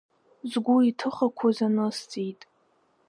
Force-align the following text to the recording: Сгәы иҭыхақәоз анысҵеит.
Сгәы 0.49 0.75
иҭыхақәоз 0.89 1.57
анысҵеит. 1.65 2.41